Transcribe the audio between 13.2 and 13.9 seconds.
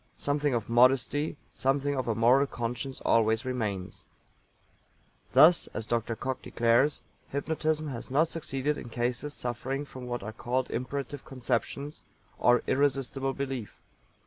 belief.